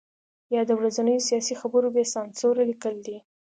یا 0.55 0.61
د 0.69 0.71
ورځنیو 0.79 1.25
سیاسي 1.29 1.53
خبرو 1.61 1.87
بې 1.95 2.03
سانسوره 2.13 2.63
لیکل 2.71 2.95
دي. 3.05 3.17